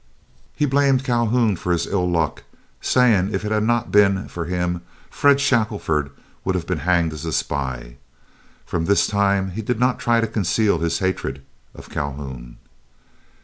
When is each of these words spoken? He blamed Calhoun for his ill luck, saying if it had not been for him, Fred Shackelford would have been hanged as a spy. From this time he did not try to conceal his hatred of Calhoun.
He 0.55 0.65
blamed 0.65 1.03
Calhoun 1.03 1.55
for 1.55 1.71
his 1.71 1.85
ill 1.85 2.09
luck, 2.09 2.41
saying 2.81 3.35
if 3.35 3.45
it 3.45 3.51
had 3.51 3.61
not 3.61 3.91
been 3.91 4.27
for 4.29 4.45
him, 4.45 4.81
Fred 5.11 5.39
Shackelford 5.39 6.09
would 6.43 6.55
have 6.55 6.65
been 6.65 6.79
hanged 6.79 7.13
as 7.13 7.23
a 7.23 7.31
spy. 7.31 7.97
From 8.65 8.85
this 8.85 9.05
time 9.05 9.51
he 9.51 9.61
did 9.61 9.79
not 9.79 9.99
try 9.99 10.19
to 10.19 10.25
conceal 10.25 10.79
his 10.79 10.97
hatred 10.97 11.43
of 11.75 11.91
Calhoun. 11.91 12.57